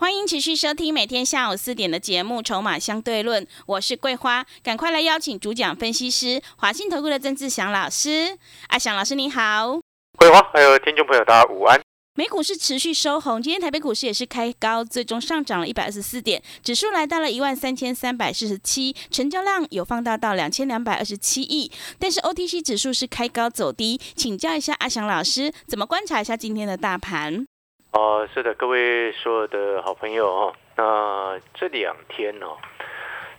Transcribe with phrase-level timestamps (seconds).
[0.00, 8.38] 欢迎持续收听每天下午四点的节目《筹码相对论》，我是桂花，赶快来邀请主讲分析师华信投顾的曾志祥老师。
[8.68, 9.78] 阿祥老师你好，
[10.16, 11.78] 桂花还有听众朋友大家午安。
[12.14, 21.70] 美股是持续收红，今天台北股市也是开高，最终上涨了一百二十四点，指数来到了一万三千三百四十七，成交量有放大到两千两百二十七亿。
[21.98, 27.44] 但是 OTC 指数是开高走低，请教一下阿祥老师，怎么观察一下今天的大盘？
[27.92, 32.56] 哦，是的，各位所有的好朋友哦，那这两天哦，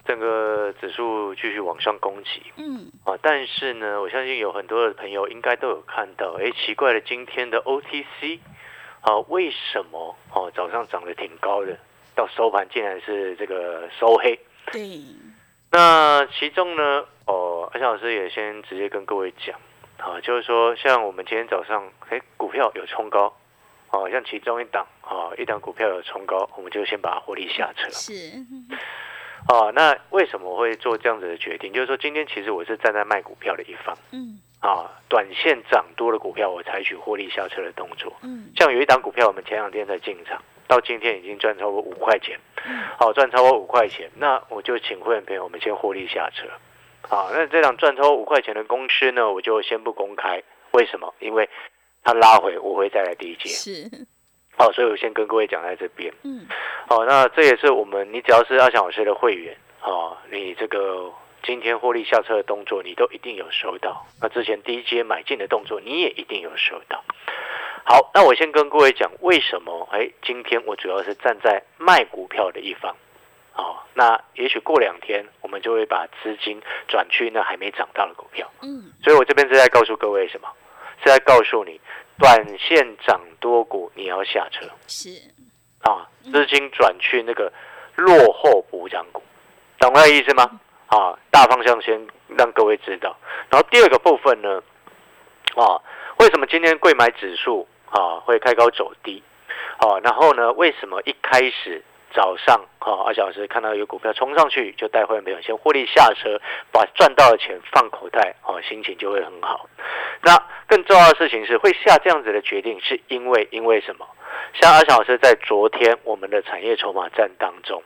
[0.06, 8.40] 整个指数继续往上攻击，嗯，啊，但是呢，我相信有很多的朋友应该都有看到，哎，奇怪了，今天的 OTC，
[9.00, 11.78] 啊，为什么哦早上涨得挺高的，
[12.14, 14.38] 到收盘竟然是这个收黑？
[14.74, 14.82] 对，
[15.72, 19.58] 那其中呢，哦，阿强老师也先直接跟各位讲，
[19.98, 23.34] 啊，就是说，像我们今天早上，哎，股票有冲高。
[23.92, 27.90] 哦，像其中一档，哦，一档股票有冲高，我们就先把它获利下车。
[27.90, 28.14] 是，
[29.50, 31.74] 哦，那为什么会做这样子的决定？
[31.74, 38.14] 就是说，今天其实我是站在卖股票的一方，嗯，啊，短线涨多的股票，我采取获利下车的动作。
[38.24, 42.40] 嗯，像有一档股票，我们前两天才进场，到今天已经赚超过五块钱，
[42.98, 46.48] 好，赚超过五块钱，那我就请会员朋友，我们先获利下车。
[47.02, 51.14] 好，那这档赚超过五块钱的公司呢，我就先不公开，为什么？
[51.20, 51.50] 因为
[52.04, 53.50] 它拉回，我会再来第一阶。
[53.50, 54.08] 是，
[54.58, 56.12] 好，所以我先跟各位讲在这边。
[56.24, 56.48] 嗯，
[56.88, 61.12] 好，那这也是我们，你只要是阿翔老师的会员，哦，你这个
[61.44, 64.06] 今天获利下车的动作，你都一定有收到。
[64.22, 67.04] 那之前第一阶买进的动作，你也一定有收到。
[67.84, 69.88] 好，那我先跟各位讲，为什么？
[69.92, 72.96] 哎，今天我主要是站在卖股票的一方。
[73.54, 78.50] 哦，那也许过两天，我们就会把资金转去那还没涨到的股票。
[78.62, 80.48] 嗯，所以我这边是在告诉各位什么？
[81.04, 81.82] 是在告诉你，
[82.22, 85.10] 短线涨多股你要下车，是
[85.82, 87.52] 啊，资金转去那个
[87.96, 89.24] 落后补涨股，
[89.80, 90.60] 懂那意思吗？
[90.86, 93.18] 啊，大方向先让各位知道。
[93.50, 94.62] 然后第二个部分呢，
[95.56, 95.82] 啊，
[96.20, 99.24] 为什么今天贵买指数啊会开高走低？
[99.78, 101.84] 啊，然后呢，为什么一开始？
[102.14, 106.40] 早上，哈，二小时看到有股票冲上去，就带会员朋友先获利下车，
[106.72, 109.68] 把赚到的钱放口袋，哦，心情就会很好。
[110.22, 114.06] 那更重要的事情是，会下这样子的决定，是因为因为什么？
[114.54, 117.82] 像阿小老师在昨天我们的产业筹码战当中，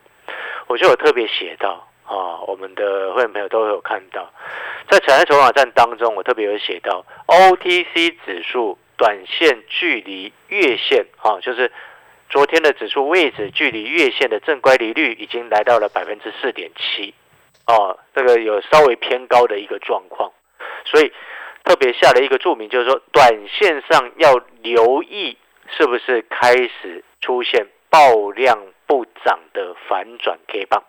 [0.67, 4.31] 我就有特别写到，啊，我们的会员朋友都有看到，
[4.89, 11.71] 在产业筹码战当中，我特别有写到 OTC 指数短线距离月线，啊，就是。
[12.35, 17.13] 昨天的指数位置距离月线的正乖离率已经来到了百分之四点七，
[17.65, 20.33] 哦，这个有稍微偏高的一个状况，
[20.83, 21.13] 所以
[21.63, 25.37] 特别下了一个注明，就是说短线上要留意
[25.77, 30.83] 是不是开始出现爆量不涨的反转 K 棒。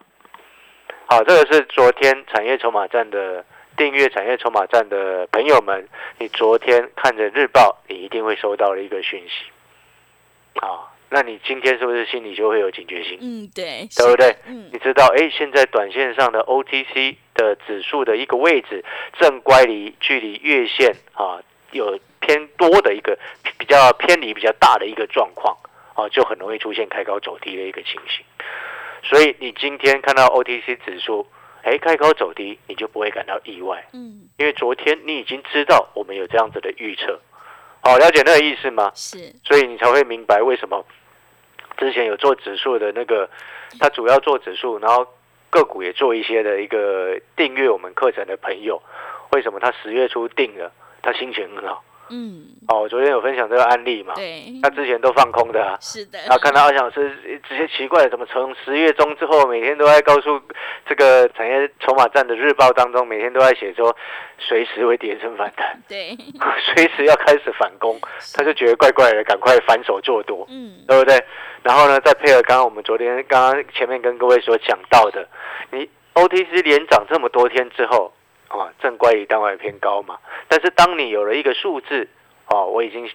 [1.07, 3.45] 好，这个是昨天产业筹码站的
[3.77, 9.45] 订阅产业筹码站的朋友们，你昨天看着日报，你一定会收到了一个讯息，
[10.59, 10.91] 啊。
[11.17, 13.17] 那你今天是不是心里就会有警觉性？
[13.23, 14.37] 嗯，对，对不对？
[14.45, 18.85] 嗯，你知道，哎，现在短线上的 OTC 的指数的一个位置
[19.19, 21.41] 正乖离距离月线啊
[21.73, 23.19] 有偏多的一个
[23.59, 25.57] 比较偏离比较大的一个状况
[25.95, 28.23] 啊，就很容易出现开高走低的一个情形。
[29.03, 31.27] 所以你今天看到 OTC 指数
[31.63, 37.19] 哎开高走低，你就不会感到意外，嗯，因为昨天你已经知道我们有这样子的预测。
[37.81, 38.93] 好，了解那个意思吗？
[38.95, 40.85] 是，所以你才会明白为什么
[41.77, 43.29] 之前有做指数的那个，
[43.79, 45.07] 他主要做指数，然后
[45.51, 48.83] 个股也做一些的一个订阅我们课程的朋友，
[49.33, 51.85] 为什么他十月初订了，他心情很好？
[52.11, 54.15] 嗯，哦，我昨天有分享这个案例嘛？
[54.15, 55.77] 对，他之前都放空的啊。
[55.81, 56.19] 是的。
[56.29, 60.41] 啊，看到阿翔是这些奇怪，怎么从十月中之后，每天都在告诉
[60.89, 63.95] 这个产业筹码站的日报当中，每天都在写说
[64.39, 66.17] 随时会跌升反弹，对，
[66.75, 67.99] 随时要开始反攻，
[68.35, 71.23] 他就觉得怪怪的，赶快反手做多，嗯，对不对？
[71.63, 75.29] 然后呢，再配合刚刚我们昨天刚刚前面跟各位所讲到的，
[75.71, 78.13] 你 OTC 连涨这么多天之后。
[78.49, 82.09] 啊，正乖离单位偏高嘛，但是当你有了一个数字，
[82.49, 83.09] 哦，我已经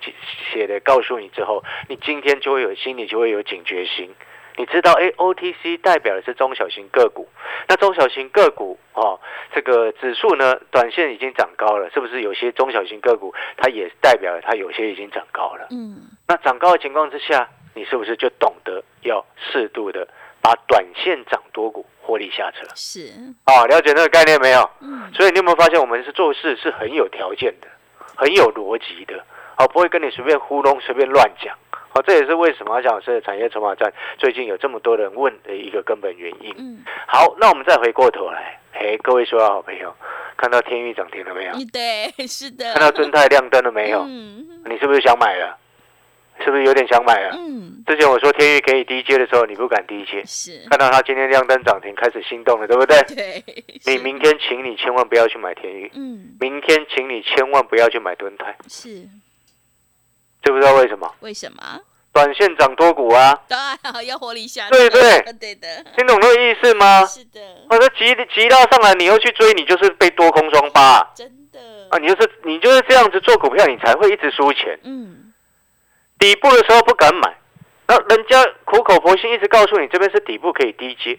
[0.52, 4.14] 写的告诉你之后，你今天就会有心里就会有警觉心，
[4.58, 7.30] 你知道，哎，OTC 代表的是中小型个股，
[7.68, 9.20] 那中小型个股哦，
[9.54, 12.22] 这个指数呢，短线已经涨高了，是不是？
[12.22, 15.68] 有些中小型个股它也代表了它有些已经涨高了。
[15.72, 20.06] 嗯，那涨高的情况之下，你是不是就懂得要适度的
[20.42, 22.66] 把短线涨多股获利下车？
[22.76, 23.14] 是，
[23.46, 24.70] 啊，了解那个概念没有？
[24.82, 27.68] 嗯，所以你有没有发现，我们是做事是很有条件的，
[28.16, 29.24] 很有逻辑的，
[29.58, 31.56] 哦，不会跟你随便糊弄、随便乱讲。
[31.94, 36.56] 好，这也是为什么讲是产业筹码战最近有这么多人问的一个根本原因。
[36.58, 39.94] 嗯，好，那我们再回过头来，哎，各位所有好朋友，
[40.38, 41.54] 看到天域涨停了没有？
[41.72, 44.04] 对，是的，看到尊泰亮灯了没有？
[44.08, 45.58] 嗯你是不是想买了？
[46.44, 47.36] 是不是有点想买了？
[47.38, 52.98] 嗯，之前我说天域可以低接的时候，你不敢低接，是，看到它今天亮灯涨停，开始心动了，对不对？
[53.14, 53.44] 对，
[53.86, 56.36] 你明天请你千万不要去买天域，嗯。
[56.40, 59.08] 明天请你千万不要去买蹲泰，是。
[60.44, 61.14] 知不知道为什么？
[61.20, 61.82] 为什么？
[62.14, 63.58] 短线涨多股啊，当
[63.94, 65.34] 然要活力下对车对。
[65.40, 67.06] 对的，听懂那个意思吗？
[67.06, 67.40] 是的，
[67.70, 71.12] 我说急急到上来，你又去追，你就是被多空双八啊！
[71.16, 74.78] 真的，啊你就是你就是这样子做股票，你才会一直输钱。
[74.84, 75.31] 嗯，
[76.22, 77.36] 底部的时候不敢买，
[77.88, 81.18] 那人家苦口婆心一直告诉你这边是底部可以低接，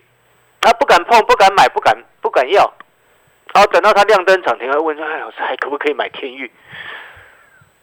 [0.60, 2.72] 他不敢碰，不敢买，不敢不敢要，
[3.52, 6.48] 然后等到他亮灯涨停，会问说：“哎，老师还可不可以买天域？”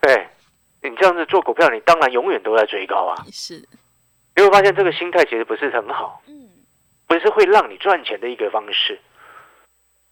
[0.07, 0.31] 哎，
[0.81, 3.25] 你这样子做股票，你当然永远都在追高啊。
[3.33, 3.55] 是，
[4.37, 6.47] 你会发现这个心态其实不是很好，嗯
[7.05, 8.97] 不是会让你赚钱的一个方式。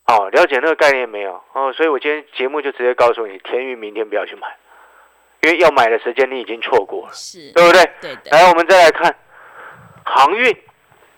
[0.07, 1.42] 哦，了解那个概念没有？
[1.53, 4.57] 哦，所以我今天节目就直接告诉你，天域明天不要去买，
[5.47, 7.89] 因为要买的时间你已经错过了，是，对不对？
[8.01, 9.15] 对的，来，我们再来看
[10.03, 10.51] 航运，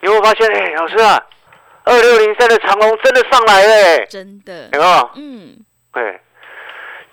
[0.02, 0.48] 你有没有发现？
[0.54, 1.20] 哎，老师啊，
[1.84, 5.10] 二六零三的长龙真的上来了，哎，真的有，没有？
[5.16, 5.58] 嗯
[5.92, 6.20] 对，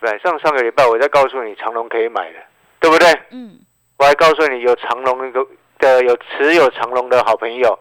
[0.00, 2.38] 对，上上个礼拜我在告诉你长龙可以买的，
[2.80, 3.10] 对不对？
[3.30, 3.58] 嗯，
[3.96, 5.46] 我还告诉你有长龙一个
[5.78, 7.78] 的有持有长龙的好朋友，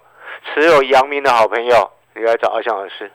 [0.54, 3.12] 持有阳明的好朋友，你来找阿翔老师。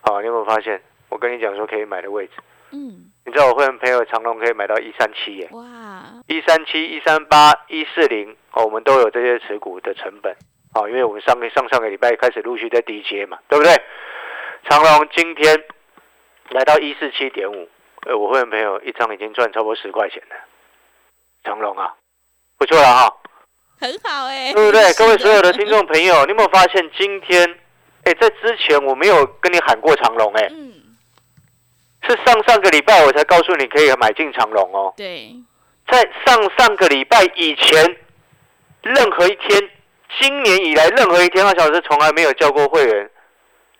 [0.00, 0.82] 好，你有没有发现？
[1.08, 2.32] 我跟你讲说可以买的位置，
[2.72, 3.05] 嗯，
[3.36, 5.62] 你知道我会员朋友长隆可以买到一三七耶，哇，
[6.26, 10.34] 一三七、一三八、一四零，哦，我们都有这些持股的成本，
[10.72, 13.74] 哦，因为我们上个上上个礼拜开始陆续在低接嘛，对不对？
[14.70, 15.54] 长隆今天
[16.48, 17.68] 来到一四七点五，
[18.06, 20.36] 呃，我会员朋友一张已经赚超过十块钱了，
[21.44, 21.92] 长隆啊，
[22.56, 23.14] 不错了哈，
[23.78, 24.80] 很好哎，对不对？
[24.94, 27.46] 各位所有的听众朋友，你有没有发现今天，
[28.04, 30.72] 哎，在之前我没有跟你喊过长隆，哎，嗯，
[32.06, 34.94] 是上上个礼拜我才告诉你可以买进长隆哦。
[34.96, 35.34] 对，
[35.90, 37.96] 在上上个礼拜以前，
[38.82, 39.70] 任何一天，
[40.20, 43.10] 今年以来任何一天，阿小时从来没有叫过会员，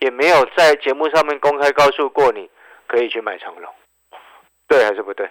[0.00, 2.50] 也没有在节目上面公开告诉过你
[2.86, 3.72] 可以去买长隆，
[4.68, 5.30] 对还是不对？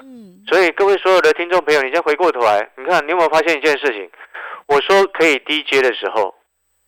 [0.00, 4.10] 嗯，所以各位所有的听众朋友，你先回过头来，你看你有没有发现一件事情？
[4.66, 6.34] 我说可以低接的时候，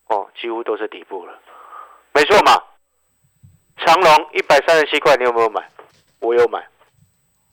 [0.09, 1.39] 哦，几乎都是底部了，
[2.13, 2.63] 没错嘛。
[3.77, 5.63] 长隆一百三十七块，你有没有买？
[6.21, 6.67] 我有买，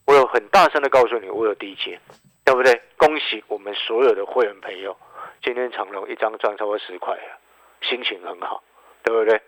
[0.05, 1.99] 我有很大声的告诉你，我有低接，
[2.45, 2.81] 对不对？
[2.97, 4.95] 恭喜我们所有的会员朋友，
[5.43, 7.37] 今天长隆一张赚超过十块了，
[7.81, 8.63] 心情很好，
[9.03, 9.39] 对不对？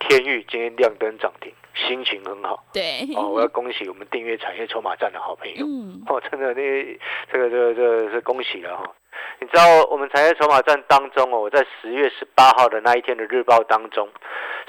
[0.00, 2.64] 天域今天亮灯涨停，心情很好。
[2.72, 5.64] 对，哦，我要恭喜我们订阅产业筹码站的好朋友。
[5.64, 6.54] 嗯，哦，真的，那
[7.32, 8.92] 这个这个这个是恭喜了哈。
[9.40, 14.08] 你知道我们产业筹码站当中哦，我在十月十八号的那一天的日报当中，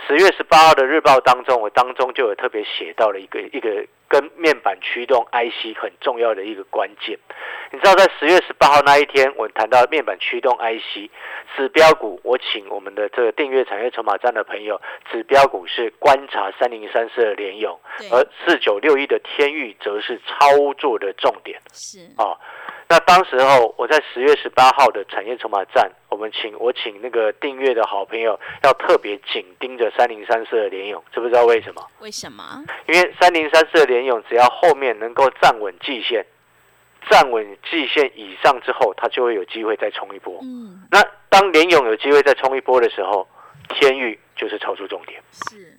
[0.08, 7.18] 十月十八号的日报当中，我当中就有特别写到了一个一个跟面板驱动 IC 很重要的一个关键。
[7.72, 11.10] 你知道在十月十八号那一天，我谈到面板驱动 IC
[11.56, 14.80] 指标股，我请我们的这个订阅产业筹码站的朋友，
[15.12, 17.78] 指标股是观察三零三四的联勇，
[18.12, 21.60] 而四九六一的天域则是操作的重点。
[21.74, 22.38] 是，哦，
[22.88, 31.82] 那当时候我在十月十八号的产业筹码站，我们请我请那个订阅的好朋友要特别紧盯着三零三四的联勇，知不知道为什么？
[32.00, 32.64] 为什么？
[32.88, 36.24] 因为三零三四的联勇只要后面能够站稳季线，
[37.10, 40.40] 站稳季线以上之后，它就会有机会再冲一波。
[40.44, 43.28] 嗯，那当联勇有机会再冲一波的时候，
[43.70, 45.20] 天域就是操作重点。
[45.32, 45.76] 是，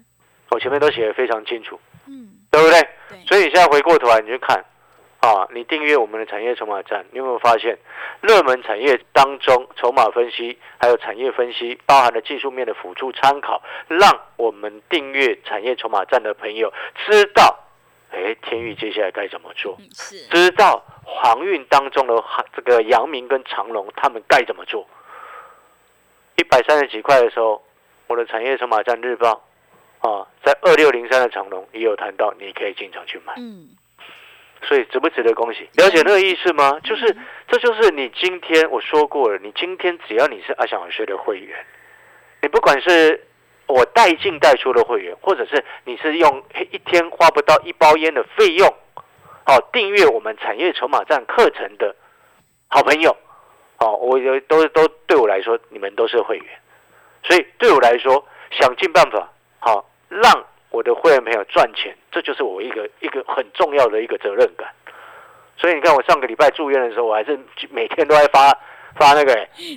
[0.51, 2.81] 我前面都写的非常清楚，嗯，对不对？
[3.09, 4.65] 对，所以你现在回过头来，你去看，
[5.21, 7.77] 啊，你订阅我们的产业筹码站，你有没有发现，
[8.21, 16.73] 热门产业当中筹码分析还有产业分析，包含了技术面的辅助参考，让我们订阅产业筹码站的朋友
[17.07, 17.59] 知道，
[18.13, 19.77] 哎，天宇接下来该怎么做，
[20.31, 24.87] 知道航运当中的航这个阳明跟长龙他们该怎么做。
[26.37, 27.65] 一百三十几块的时候，
[28.07, 29.43] 我的产业筹码站日报
[30.01, 33.33] 啊，在二六零三的长龙也有谈到，你可以进场去买。
[33.39, 33.71] 嗯，
[34.67, 35.69] 所以值不值得恭喜？
[35.75, 36.79] 了解那个意思吗？
[36.83, 37.17] 就是
[37.49, 41.57] 这就是你今天我说过了，你今天只要你是阿翔老师的会员，
[42.43, 43.25] 你不管是
[43.67, 46.43] 我带进带出的会员，或者是你是用
[46.73, 48.69] 一天花不到一包烟的费用，
[49.47, 51.95] 哦，订阅我们产业筹码站课程的
[52.69, 53.17] 好朋友，
[53.79, 56.47] 哦，我有都都对我来说，你们都是会员，
[57.23, 59.31] 所以对我来说，想尽办法
[59.61, 60.45] 好让。
[60.71, 64.67] 我的会员朋友赚钱，这就是我一个一个很重要的一个责任感。
[65.59, 67.39] 所以你看，我上个礼拜住院的时候，我还是
[67.71, 68.51] 每天都在发
[68.99, 69.35] 发那个，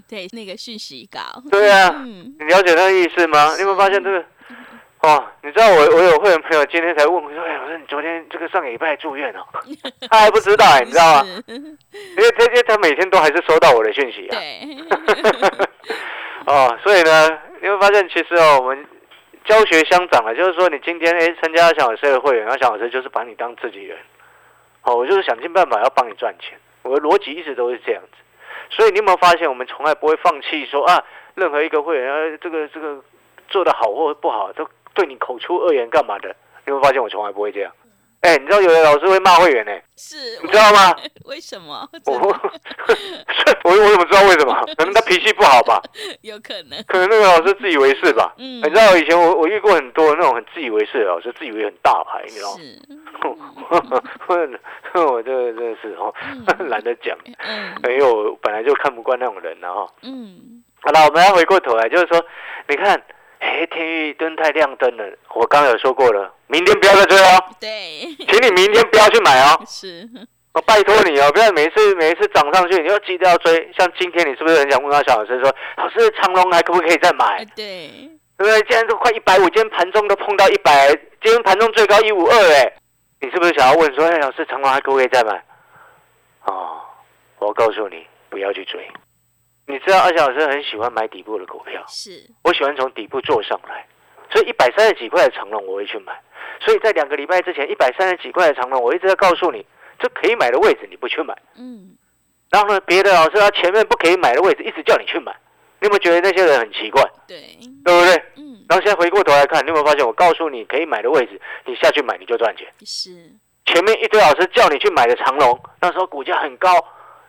[0.07, 1.19] 对，那个讯息稿。
[1.51, 3.53] 对啊，你了解那个意思吗？
[3.55, 4.23] 你有没有发现这个？
[5.01, 9.43] 哦，你知道我我有会员朋友今天才问我说：“哎，我说你昨天这个上个礼拜住院哦，
[10.09, 11.27] 他还不知道哎，你知道吗？
[11.47, 14.37] 因为他他他每天都还是收到我的讯息啊。
[14.37, 15.67] 对。
[16.47, 18.85] 哦，所以呢，你会发现其实哦，我们。
[19.49, 23.97] 教学相长啊，就是说你今天哎参加小老师的会员，那小老师就是把你当自己人，
[24.81, 28.17] 好，我就是想尽办法要帮你赚钱，我的逻辑一直都是这样子，
[28.69, 31.03] 所以你有没有发现，我们从来不会放弃说啊，
[31.33, 33.03] 任何一个会员啊，这个这个
[33.47, 36.35] 做的好或不好，都对你口出恶言干嘛的？
[36.67, 37.71] 你会发现我从来不会这样。
[38.21, 39.71] 哎，你知道有的老师会骂会员呢？
[39.95, 40.93] 是，你知道吗？
[41.25, 41.87] 为什么？
[42.05, 42.21] 我我
[43.71, 44.53] 我怎么知道为什么？
[44.77, 45.81] 可能他脾气不好吧？
[46.21, 46.83] 有可能。
[46.87, 48.33] 可能那个老师自以为是吧？
[48.37, 48.57] 嗯。
[48.59, 52.53] 你知道以前我我遇过很多那种很自以为是的老师，自以为很大牌，你知道
[53.35, 54.01] 吗？
[54.27, 54.59] 是。
[55.01, 56.13] 我这个真的是哦，
[56.67, 57.17] 懒得讲。
[57.25, 57.73] 嗯。
[57.83, 59.87] 因为我本来就看不惯那种人了哈。
[60.03, 60.61] 嗯。
[60.81, 62.21] 好了，我们要回过头来，就是说，
[62.67, 63.01] 你看。
[63.39, 65.03] 哎，天域灯太亮灯了，
[65.33, 67.43] 我刚有说过了，明天不要再追哦。
[67.59, 67.69] 对，
[68.27, 69.61] 请你明天不要去买哦。
[69.65, 70.07] 是，
[70.53, 73.71] 我拜托你哦，不要每次每一次涨上去，你又记得要追。
[73.77, 77.45] 像今天，你是不是很想问到小老师说，老师长隆还可不可以再买？
[77.55, 77.89] 对，
[78.37, 78.59] 对不对？
[78.61, 80.89] 今天都快一百五，今天盘中都碰到一百，
[81.21, 82.73] 今天盘中最高一五二，哎，
[83.21, 85.41] 你是不是想要问说，哎，老师长隆还可不可以再买？
[86.43, 86.81] 哦，
[87.39, 88.85] 我告诉你，不要去追。
[89.69, 93.85] 你知道阿翔老师很喜欢买底部的股票，是我喜欢从底部做上来，
[94.31, 96.19] 所以一百三十几块的长龙我会去买。
[96.59, 99.63] 所以在两个礼拜之前，一百三十几块的长龙，我一直在告诉你，
[99.99, 101.37] 这可以买的位置你不去买。
[101.55, 101.95] 嗯。
[102.49, 105.31] 然后呢，别的老师他前面不可以买的位置，一直叫你去买，
[105.79, 107.03] 你有没有觉得那些人很奇怪？
[107.27, 107.37] 对，
[107.85, 108.15] 对不对？
[108.37, 108.65] 嗯。
[108.67, 112.67] 然后现在回过头来看，你有没有发现我告诉你可以买的位置，你下去买你就赚钱。
[112.83, 113.11] 是。
[113.67, 116.71] 前面一堆老师叫你去买的长龙，那时候股价很高。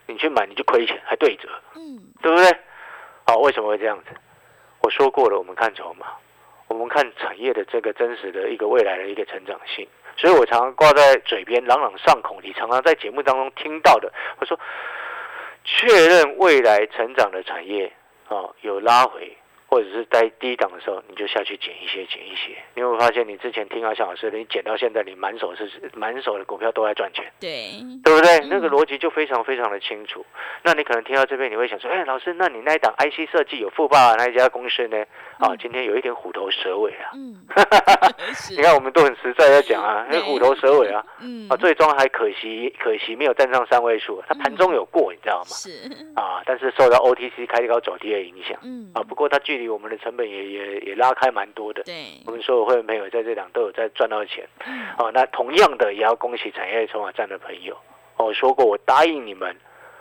[0.06, 2.58] 你去买你就亏钱，还对折，嗯，对不对？
[3.26, 4.10] 好，为什么会这样子？
[4.82, 6.06] 我说过了，我们看筹码，
[6.68, 9.86] 我们看产业的这个真实的一个未来的一个成长性，
[10.16, 12.40] 所以我常常挂在嘴边，朗朗上口。
[12.42, 14.58] 你常常在节目当中听到的，我说
[15.64, 17.92] 确认未来成长的产业
[18.28, 19.36] 啊，有拉回。
[19.70, 22.56] 或者是在低档的时候，你就下去捡一些，捡一些。
[22.74, 28.40] 你会发现，你之前听阿翔老师，你捡到现在，你满手是满手的股票都在赚钱，对，对不对？
[28.48, 30.26] 那个逻辑就非常非常的清楚。
[30.64, 34.98] 那你可能听到这边，你会想说，哎，老师，那你那一档 IC 设计有富爸那一家公司呢？
[35.38, 37.12] 啊，今天有一点虎头蛇尾啊。
[37.14, 37.46] 嗯，
[38.50, 44.20] 你看我们都很实在在讲啊，那虎头蛇尾啊，嗯，啊，最终还可惜，可惜没有站上三位数。
[44.26, 45.46] 它盘中有过，你知道吗？
[45.46, 45.70] 是
[46.16, 51.94] 啊，但是受到 OTC 开高走低的影响，嗯，啊，不过它距离我们的成本也也也拉开蛮多的，对，
[52.26, 54.48] 我们所有会员朋友在这两都有在赚到钱，
[54.98, 57.76] 哦，那同样的也要恭喜产业筹码站的朋友，
[58.16, 59.54] 我说过我答应你们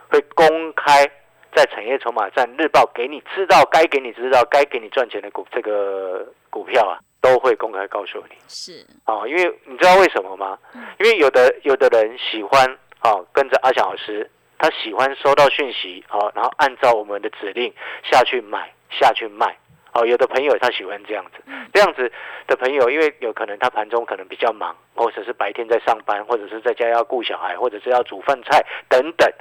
[0.10, 1.06] 会公开
[1.54, 8.86] 在产业筹码站日报给你知道该给你知道该给你赚钱的股这个股票啊，都会公开告诉你，是。
[9.04, 10.58] 啊，因为你知道为什么吗？
[11.00, 12.66] 因为有的有的人喜欢
[13.00, 17.74] 啊跟着阿翔老师，他喜欢收到讯息啊，然后按照我们的指令
[18.04, 18.72] 下去买。
[18.90, 19.58] 下去卖，
[19.94, 21.44] 哦，有的朋友他喜欢这样子，
[21.74, 22.12] 这样子
[22.48, 29.32] 的朋友，因为有可能他盘中可能比较忙，或者是白天在上班，或者是在家要顾小孩，或者是要煮饭菜等等，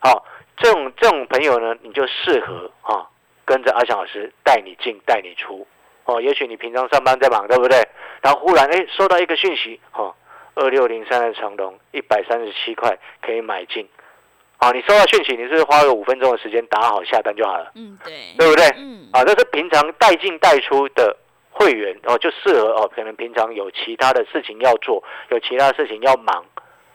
[0.00, 0.24] 好，
[0.56, 3.08] 这种这种朋友呢，你就适合啊，
[3.44, 5.66] 跟着阿翔老师带你进带你出，
[6.04, 7.78] 哦，也许你平常上班在忙，对不对？
[8.22, 10.14] 然后忽然哎收到一个讯息，哦，
[10.54, 13.88] 二六零三的长龙一百三十七块可以买进。
[14.62, 17.72] 啊，你收到讯息，你是花个五分钟的时间打好下单就好了。
[17.74, 18.64] 嗯，对，对不对？
[18.76, 21.16] 嗯，啊，这是平常带进带出的
[21.50, 26.44] 会员哦，就适合哦，可能平常有其他的事情要做，有其他事情要忙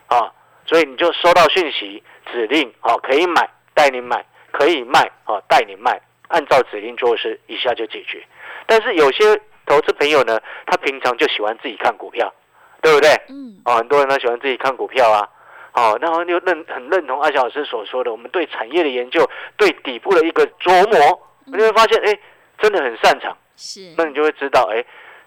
[0.06, 0.32] 啊，
[0.64, 8.26] 所以你就收到讯息指令哦，可以买带你买，可以卖哦带你卖，按照指令做事，一下就解决。
[8.66, 12.32] 但是有些投资朋友呢，他平常就喜欢自己看股票，
[12.80, 13.10] 对不对？
[13.28, 15.28] 嗯，啊，很多人呢喜欢自己看股票啊。
[15.74, 22.18] 哦，然后就认很认同阿小老师所说的，我们对产业的研究，对底部的一个琢磨，你会发现，哎，
[22.58, 23.36] 真的很擅长。
[23.56, 24.84] 是，那你就会知道，哎，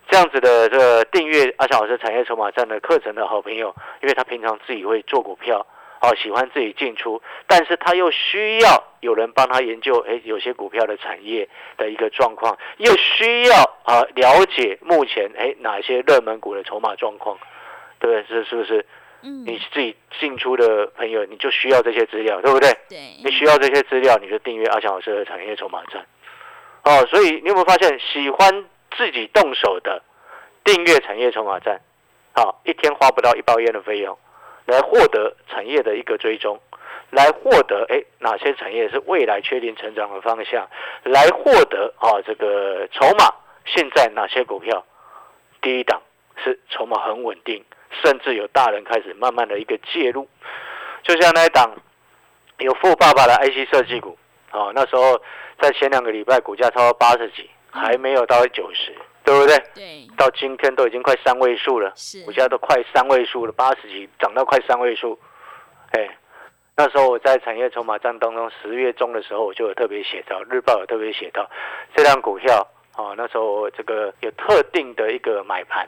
[0.10, 5.66] 这样子的这个订阅阿翔老师产业筹码站的课程的好朋友，因为他平常自己会做股票，
[6.02, 17.38] 哦喜欢自己进出，但是他又需要有人帮他研究，哎，有些股票的产业的一个状况，又需要啊了解目前哎哪些热门股的筹码状况，
[18.00, 18.44] 对不对？
[18.44, 18.86] 这是不是？
[19.24, 22.72] 嗯，你自己进出的朋友，你就需要这些资料，对不对？
[22.90, 26.06] 对，你需要这些资料，你就订阅阿强老师的产业筹码站。
[26.84, 28.66] 哦，所以你有没有发现，喜欢
[28.98, 30.02] 自己动手的
[30.64, 31.80] 订阅产业筹码站，
[32.34, 34.18] 好，一天花不到一包烟的费用，
[34.66, 36.60] 来获得产业的一个追踪，
[37.12, 40.68] 来获得哎哪些产业是未来确定成长的方向，
[41.04, 43.32] 来获得啊这个筹码，
[43.66, 44.84] 现在哪些股票
[45.62, 46.02] 第一档
[46.44, 47.64] 是筹码很稳定。
[48.04, 50.28] 甚至有大人开始慢慢的一个介入，
[51.04, 51.74] 就像那一档
[52.60, 54.18] 有富爸爸的 IC 设计股，
[54.50, 55.22] 啊，那时候
[55.60, 59.58] 在前两个礼拜股价超过八十几，还没有到九十，对不对？
[59.76, 62.24] 对，到今天都已经快三位数了，是。
[62.24, 65.20] 股价都快三位数了，八十几涨到快三位数，
[65.92, 66.18] 哎，
[66.76, 71.50] 那时候我在产业筹码站当中，十月中的时候我就有特别写到，日报有特别写到
[71.96, 72.68] 这辆股票。
[72.94, 75.88] 啊，那时候这个有特定的一个买盘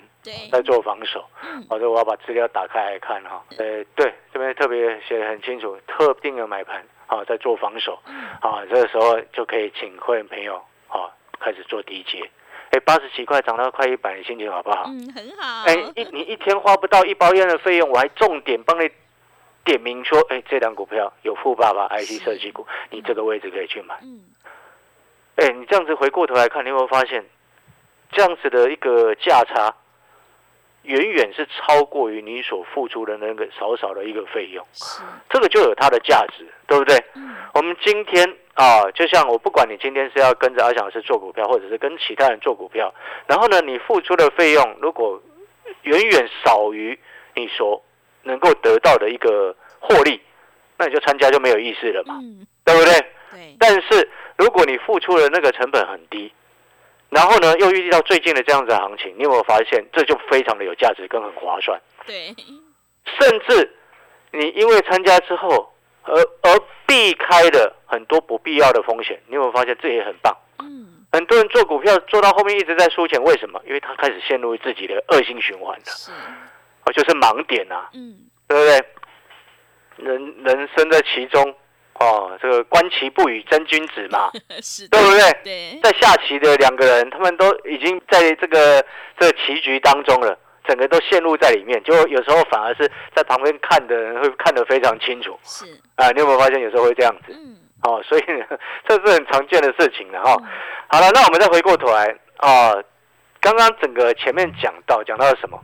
[0.52, 3.44] 在做防守，嗯，好的，我要把资料打开来看哈。
[3.58, 8.00] 呃，对，这边特别写的很清楚，特定的买盘好在做防守，
[8.42, 10.56] 啊，这个时候就可以请会员朋友
[10.88, 12.30] 啊开始做低阶。
[12.72, 14.86] 哎，八十七块涨到快一百，你心情好不好？
[14.88, 15.64] 嗯，很好。
[15.66, 18.90] 哎，一你一天花不到一包烟的费用，我还重点帮你
[19.64, 23.96] 点名说，哎，这档股票有富爸爸 IC 设计股，你这个位置可以去买。
[24.02, 24.24] 嗯。
[25.36, 27.24] 哎，你这样子回过头来看，你有没有发现，
[28.12, 29.76] 这样子的一个价差，
[30.84, 34.66] 远远是超过于你所付出的那个少少的一个费用，
[35.30, 36.96] 这个就有它的价值，对不对？
[37.54, 42.94] 我们今天啊，就像我不管你今天是要跟着阿翔老师做股票，或者是跟其他人做股票，
[43.28, 45.22] 然后呢，你付出的费用如果
[45.84, 46.98] 远远少于
[47.36, 47.84] 你所
[48.24, 50.22] 能够得到的一个获利，
[50.78, 52.20] 那你就参加就没有意思了嘛，
[52.64, 52.94] 对不对？
[53.32, 53.56] 对。
[53.60, 54.10] 但是。
[54.36, 56.34] 如果你付出的那个成本很低，
[57.14, 61.80] 然后呢又遇到最近的这样子的行情，你有没有发现这就非常的有价值跟很划算？
[62.08, 62.34] 对，
[63.20, 63.76] 甚至
[64.32, 65.74] 你因为参加之后
[66.04, 70.36] 而而避开了很多不必要的风险，你有没有发现这也很棒？
[70.60, 73.62] 嗯，很多人做股票做到后面一直在输钱，为什么？
[73.66, 76.12] 因为他开始陷入自己的恶性循环了，是，
[76.86, 78.84] 哦，就是盲点啊，嗯，对不对？
[79.98, 81.56] 人人生在其中。
[82.04, 84.30] 哦，这个观棋不语真君子嘛，
[84.92, 85.32] 对不对？
[85.44, 88.84] 对，在下棋的两个人，他们都已经在这个
[89.18, 90.38] 这个棋局当中了，
[90.68, 95.40] 整个都陷入在里面，就有时候反而是在旁边看的人会看得非常清楚。
[95.44, 97.34] 是啊，你有没有发现有时候会这样子？
[97.34, 98.22] 嗯，哦，所以
[98.86, 100.36] 这是很常见的事情了哈。
[100.88, 102.74] 好了，那我们再回过头来啊，
[103.40, 105.58] 刚刚整个前面讲到讲到了什么？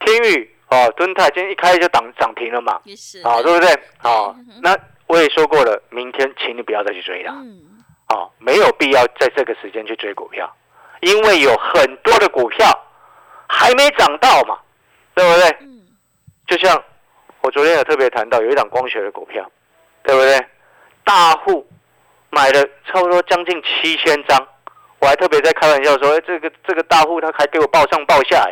[0.00, 3.68] 天宇哦，敦泰今天一开就涨涨停了嘛，也是啊，对不对？
[3.98, 4.76] 好，那。
[5.10, 10.48] 我也说过了，明天请你不要再去追了，嗯哦，没有必要在这个时间去追股票，
[11.00, 12.64] 因为有很多的股票
[13.48, 14.56] 还没涨到嘛，
[15.12, 15.56] 对不对？
[16.46, 16.80] 就像
[17.40, 19.44] 我昨天有特别谈到，有一档光学的股票，
[20.04, 20.46] 对不对？
[21.02, 21.66] 大户
[22.30, 24.38] 买了差不多将近七千张，
[25.00, 28.48] 我还特别在开玩笑说，这个这个大户他还给我报上报下，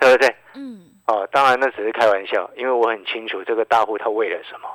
[0.00, 0.34] 对不对？
[0.54, 4.68] 嗯，哦，当然那只是开玩笑，因为我很清楚这个大户他为了什么。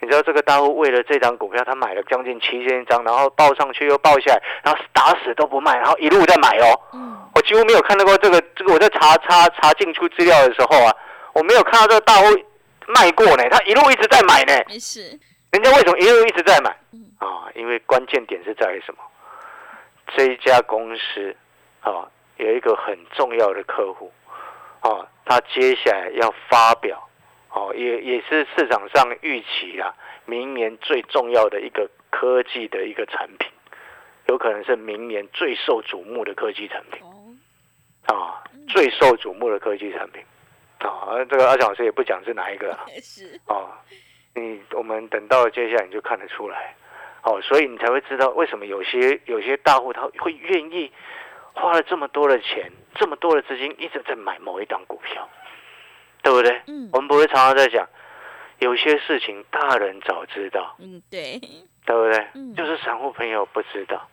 [0.00, 6.80] 你知道这个大户为了这张股票，他买了将近七千张，然后报上去又报下来，然后打死都不卖，然后一路在买哦。
[6.92, 7.18] 嗯。
[7.34, 10.94] 我几乎没有看到过这个，这个我在查查查进出资料的时候啊，
[11.32, 12.26] 我没有看到这个大户
[12.86, 13.48] 卖过呢。
[13.50, 14.52] 他一路一直在买呢。
[14.68, 15.18] 没事。
[15.50, 16.70] 人家为什么一路一直在买？
[17.18, 19.00] 啊，因为关键点是在于什么？
[20.16, 21.34] 这一家公司
[21.80, 22.06] 啊，
[22.36, 24.12] 有一个很重要的客户
[24.80, 27.07] 啊，他接下来要发表。
[27.58, 29.92] 哦，也也是市场上预期啊，
[30.26, 33.50] 明年最重要的一个科技的一个产品，
[34.28, 37.02] 有可能是明年最受瞩目的科技产品。
[38.06, 40.22] 啊，最受瞩目的科技产品。
[40.78, 42.78] 啊，这个阿强老师也不讲是哪一个。
[43.02, 43.40] 是。
[43.48, 43.68] 哦，
[44.34, 46.76] 你我们等到接下来你就看得出来。
[47.24, 50.92] 哦，所以你才会知道为什么有些有些大户他会愿意
[51.54, 55.28] 花了这么多的钱，这么多的资金一直在买某一档股票。
[56.28, 56.60] 对不对？
[56.66, 57.88] 嗯，我们不会常常在讲，
[58.58, 61.40] 有些事情大人早知道，嗯，对，
[61.86, 62.26] 对不对？
[62.34, 64.06] 嗯，就是散户朋友不知道，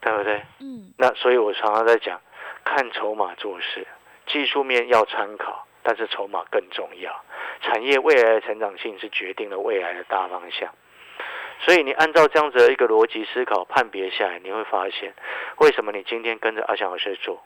[0.00, 0.42] 对不对？
[0.58, 2.20] 嗯，那所以我常常在讲，
[2.64, 3.86] 看筹码做事，
[4.26, 7.24] 技术面要参考，但是筹码更重要。
[7.62, 10.68] 产业未来的成长性是决定了未来的大方向，
[11.60, 15.14] 所以你按照这样子的一个逻辑思考判别下来，你会发现，
[15.58, 17.40] 为什么你今天跟着阿翔老师做，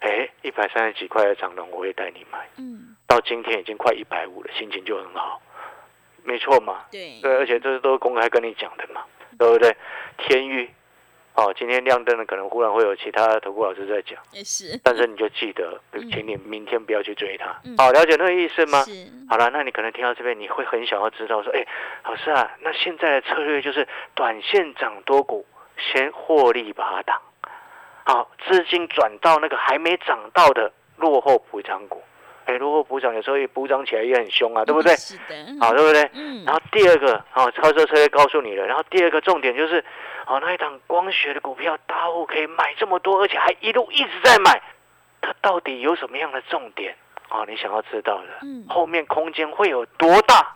[0.00, 5.40] 哎，一百三十几块的长龙我会带你买，嗯，到今天已经快一百五了，心情就很好，
[6.22, 9.02] 没错嘛，对，对，而且这都是公开跟你讲的嘛，
[9.38, 9.74] 对不对？
[10.18, 10.70] 天域，
[11.34, 16.10] 哦，今天亮灯了，可能忽然会有其他投顾老师在讲，也是，但是你就记得，嗯。
[16.10, 18.82] 请你明天不要去追它嗯，好，了解那个意思吗？
[18.84, 18.92] 是，
[19.28, 21.66] 好了，那你可能听到这边，你会很想要知道说，哎，
[22.04, 25.44] 老师啊，那现在的策略就是短线涨多股，
[25.76, 27.20] 先获利把它挡，
[28.06, 32.00] 好，资金转到那个还没涨到的落后补涨股，
[32.44, 34.94] 哎，落后补涨有时候也补涨起来也很凶啊，对不对？
[34.94, 36.08] 是的，好，对不对？
[36.14, 38.64] 嗯，然后第二个，好，超车车略告诉你了。
[38.64, 39.84] 然后第二个重点就是，
[40.24, 44.62] 好，那一档光学的股票，大户可以买这么多，而且还一路一直在买，
[45.20, 46.94] 它到底有什么样的重点？
[47.28, 50.54] 哦，你想要知道的，嗯后面空间会有多大？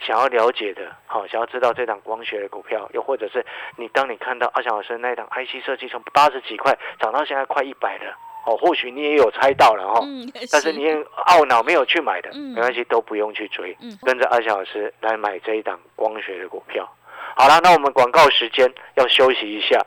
[0.00, 3.44] 想要了解的，好，想要知道这档光学的股票，又或者是
[3.76, 10.94] 你当你看到阿翔老师那一档 IC 设计从八十几块涨到现在快一百了，哦，或许你也有猜到了哈，嗯，但是你也
[11.26, 16.88] 懊恼没有去买的，嗯没关系，都不用去追，嗯跟着阿翔老师来买这一档光学的股票。
[17.36, 19.84] 好了，那我们广告时间要休息一下。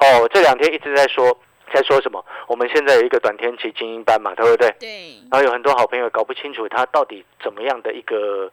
[0.00, 1.36] 哦，这两天一直在说，
[1.72, 2.24] 在说什么？
[2.46, 4.68] 我们现在有一个短天期精英班嘛，对不对？
[4.80, 4.88] 对，
[5.30, 8.50] 然后有很多好朋友搞不清楚它到底怎么样的一个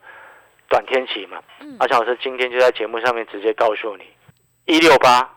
[0.68, 1.38] 短天期嘛。
[1.60, 1.76] 嗯。
[1.78, 4.04] 阿强老师今天就在节目上面直接告诉你，
[4.66, 5.28] 一六八，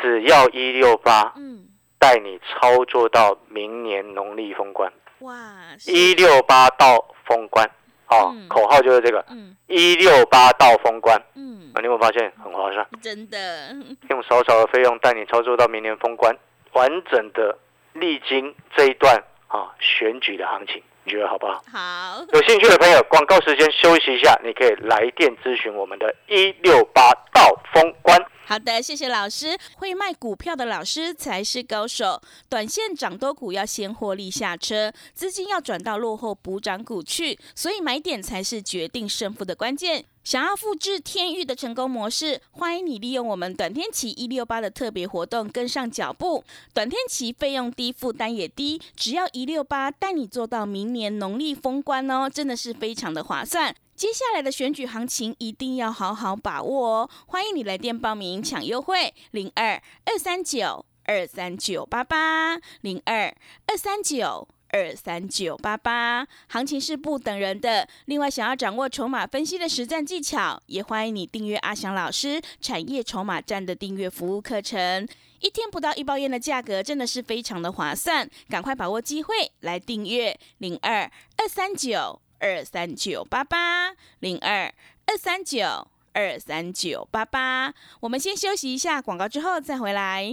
[0.00, 1.66] 只要一六八，嗯，
[1.98, 4.92] 带你操作到明年农历封关。
[5.20, 5.32] 哇，
[5.78, 5.92] 是。
[5.92, 7.64] 一六八到封关，
[8.08, 8.48] 哦，嗯。
[8.48, 9.56] 口号就是这个，嗯。
[9.66, 11.20] 一六八到封关。
[11.34, 12.86] 嗯，啊，你有没有发现很划算？
[13.00, 13.74] 真的，
[14.10, 16.36] 用少少的费用带你操作到明年封关，
[16.72, 17.56] 完整的
[17.92, 21.62] 历经这一段啊选举的行情，你觉得好不好？
[21.70, 28.18] 好，有兴趣的朋友，广告时间休息一下，你可以来电咨询我们的一六八道风关。
[28.44, 29.56] 好的，谢谢老师。
[29.76, 32.20] 会卖股票的老师才是高手。
[32.48, 40.04] 短线涨多股要先获利下车，资金要转到落后补涨股去，所以买点才是决定胜负的关键。
[40.24, 46.44] 想要复制天域的成功模式，欢迎你利用我们短天期一六八的特别活动跟上脚步。
[46.72, 53.74] 短天期费用低，负担也低，只要一六八带你做到明年农历封关哦，真的是非常的划算。
[53.96, 57.10] 接下来的选举行情一定要好好把握哦！
[57.26, 63.34] 欢迎你来电报名抢优惠，零二二三九二三九八八，零二
[63.66, 66.26] 二三九二三九八八。
[66.48, 67.88] 行情是不等人的。
[68.06, 75.06] 另外，想要掌握筹码分析的实战技巧，也欢迎你订阅阿翔老师产业筹码站的订阅服务课程。
[75.40, 84.72] 一天不到一包烟的价格，真的是非常的划算，赶快把握机会来订阅零二二三九二三九八八零二
[85.06, 87.74] 二三九二三九八八。
[88.00, 90.32] 我们先休息一下广告，之后再回来。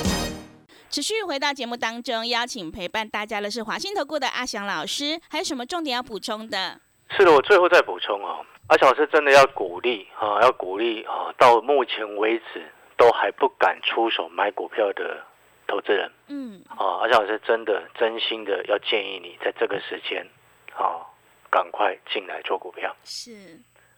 [0.91, 6.81] 持续回到节目当中，邀请陪伴大家的是华信投顾的阿翔老师，还有什么重点要补充的？
[7.11, 15.25] 是的，我最后再补充哦，阿翔老师真的要鼓励啊，要鼓励啊，到目前为止都还不敢出手买股票的
[15.65, 16.61] 投资人嗯。
[16.67, 20.27] 啊，阿翔老师真的真心的要建议你在这个时间
[20.75, 21.07] 啊，
[21.49, 22.93] 赶快进来做股票。
[23.05, 23.31] 是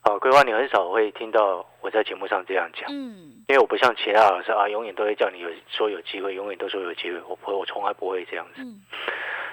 [0.04, 0.18] 啊。
[0.20, 8.62] 桂花，你很少会听到我在节目上这样讲，嗯因为我不像其他老师啊，永远都会叫你有说有机会，永远都说有机会，我不会，我从来不会这样子。
[8.62, 8.82] 嗯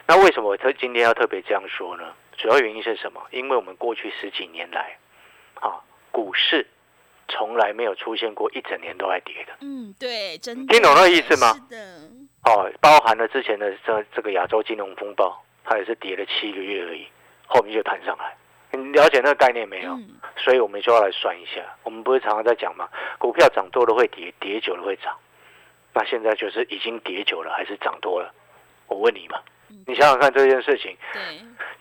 [0.06, 2.02] 那为什么我特今天要特别这样说呢？
[2.36, 3.20] 主要原因是什么？
[3.30, 4.98] 因为我们过去十几年来，
[5.60, 5.78] 啊，
[6.10, 6.66] 股市
[7.28, 9.52] 从来没有出现过一整年都在跌的。
[9.60, 12.10] 嗯，对，真的听懂那个意思吗是的，
[12.44, 17.06] 哦，包含了之前的这这个亚洲金融风暴，它也是跌了七个月而已，
[17.46, 18.36] 后面就弹上来。
[18.72, 19.92] 你了解那个概念没有？
[19.92, 21.61] 嗯所以我们就要来算一下。
[21.83, 22.88] 我们不是常常在讲嘛？
[23.18, 25.14] 股票涨多了会跌，跌久了会涨。
[25.92, 28.33] 那现在就是已经跌久了，还是涨多了？
[28.87, 29.38] 我问你嘛，
[29.87, 30.96] 你想想看这件事情。
[31.12, 31.20] 对，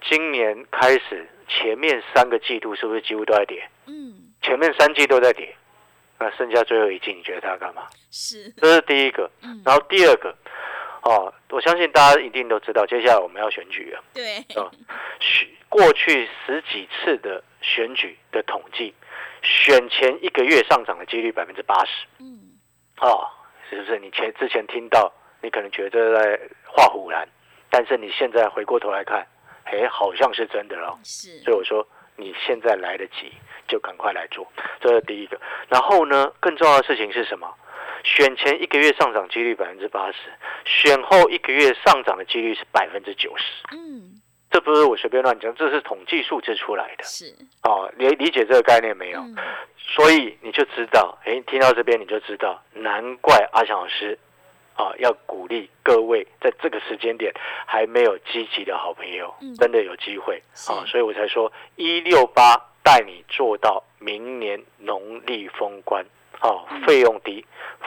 [0.10, 3.66] 今年开始前面三个季度是不是几乎都在跌？
[3.86, 5.56] 嗯前面三季都在跌，
[6.20, 7.84] 那剩下最后一季，你觉得它要干嘛？
[8.12, 9.32] 是，这是第一个。
[9.44, 10.36] 嗯然后第二个，
[11.04, 14.04] 哦，我相信大家一定都知道，接下来我们要选举了。
[14.14, 14.70] 对，啊，
[15.20, 18.94] 选过去十几次的选举的统计，
[19.42, 22.06] 选前一个月上涨的几率百分之八十。
[22.20, 22.58] 嗯
[23.02, 23.26] 哦，
[23.70, 23.98] 是不是？
[24.00, 27.28] 你前之前听到，你可能觉得在画虎兰，
[27.70, 29.26] 但是你现在回过头来看，
[29.64, 31.00] 哎，好像是真的了。
[31.04, 33.32] 是，所以我说你现在来得及，
[33.70, 34.46] 就赶快来做，
[34.82, 35.40] 这是第一个。
[35.70, 37.50] 然后呢，更重要的事情是什么？
[38.04, 40.18] 选前一个月上涨几率百分之八十，
[40.66, 43.44] 选后一个月上涨的几率是百分之九十。
[43.72, 47.04] 嗯，这不是我随便乱讲，这是统计数字出来的。
[47.04, 47.34] 是，
[47.64, 49.20] 哦，理理解这个概念没有？
[49.20, 49.36] 嗯。
[49.78, 54.18] 所以你就知道，哎，听到这边你就知道，难怪阿翔老师
[54.76, 57.34] 啊要鼓励各位在这个时间点
[57.66, 59.54] 还没有积极的好朋友，嗯。
[59.56, 60.42] 真的有机会。
[60.54, 60.72] 是。
[60.72, 66.06] 啊，所以我才说一六八带你做到明年农历封关，
[66.42, 67.46] 哦、费用低，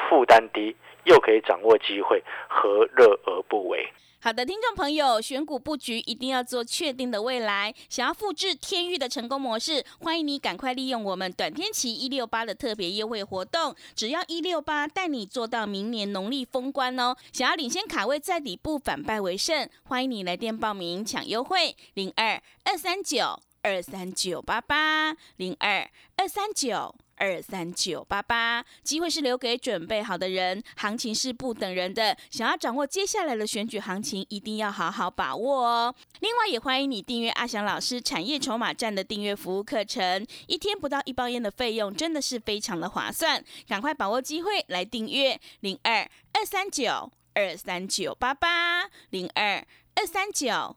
[0.08, 3.92] 负担低，又可以掌握机会，何乐而不为？
[4.24, 7.74] 好的，听众朋友，选股布局一定要做确定的未来。
[7.88, 17.16] 想要复制天域的成功模式，欢迎你赶快利用我们短天期一六八的特别优惠活动，只要一六八带你做到明年农历封关哦。
[17.32, 26.94] 想要领先卡位在底部反败为胜，欢迎你来电报名抢优惠，零二二三九二三九八八零二二三九。
[27.16, 32.16] 二三九八八，机会是留给准备好的人，行情是不等人的。
[32.32, 35.94] 想要掌握接下来的选举行情，一定要好好把握哦。
[36.18, 43.44] 另外，也欢迎你订阅阿翔老师产业筹码站的订阅服务课程，一天不到一包烟的费用，真的是非常的划算。
[43.68, 46.00] 赶快把握机会来订阅零二
[46.32, 50.76] 二三九二三九八八零二二三九。